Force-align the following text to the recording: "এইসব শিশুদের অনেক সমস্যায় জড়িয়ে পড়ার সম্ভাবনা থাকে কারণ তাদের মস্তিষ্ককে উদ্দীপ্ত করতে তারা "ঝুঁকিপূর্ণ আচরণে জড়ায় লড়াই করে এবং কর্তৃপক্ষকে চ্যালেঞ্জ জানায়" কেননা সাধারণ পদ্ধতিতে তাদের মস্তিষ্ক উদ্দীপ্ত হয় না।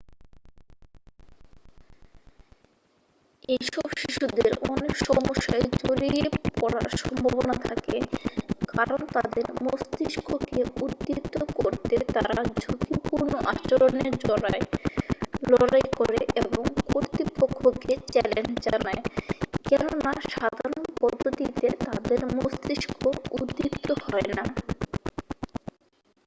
"এইসব 3.49 3.85
শিশুদের 4.01 4.51
অনেক 4.67 4.93
সমস্যায় 5.07 5.65
জড়িয়ে 5.81 6.23
পড়ার 6.55 6.87
সম্ভাবনা 7.01 7.55
থাকে 7.65 7.95
কারণ 8.71 8.99
তাদের 9.15 9.45
মস্তিষ্ককে 9.63 10.59
উদ্দীপ্ত 10.81 11.35
করতে 11.59 11.95
তারা 12.15 12.35
"ঝুঁকিপূর্ণ 12.61 13.31
আচরণে 13.51 14.05
জড়ায় 14.23 14.63
লড়াই 15.49 15.85
করে 15.99 16.19
এবং 16.41 16.63
কর্তৃপক্ষকে 16.87 17.93
চ্যালেঞ্জ 18.07 18.51
জানায়" 18.67 19.01
কেননা 19.65 20.11
সাধারণ 20.31 20.83
পদ্ধতিতে 21.01 21.67
তাদের 21.85 22.19
মস্তিষ্ক 22.35 23.01
উদ্দীপ্ত 23.35 23.87
হয় 24.03 24.29
না। 24.31 24.45